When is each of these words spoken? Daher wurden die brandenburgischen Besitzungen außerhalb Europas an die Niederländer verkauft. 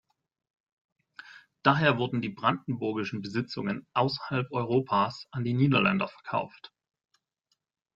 Daher 1.61 1.99
wurden 1.99 2.23
die 2.23 2.29
brandenburgischen 2.31 3.21
Besitzungen 3.21 3.85
außerhalb 3.93 4.51
Europas 4.51 5.27
an 5.29 5.43
die 5.43 5.53
Niederländer 5.53 6.07
verkauft. 6.07 6.71